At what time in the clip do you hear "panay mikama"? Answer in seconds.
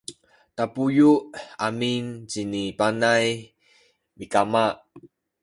2.77-4.63